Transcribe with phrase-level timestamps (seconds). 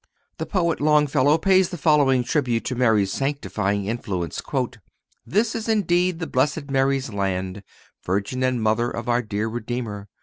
[0.39, 4.41] The poet Longfellow pays the following tribute to Mary's sanctifying influence:
[5.27, 7.61] "This is indeed the blessed Mary's land,
[8.03, 10.07] Virgin and mother of our dear Redeemer!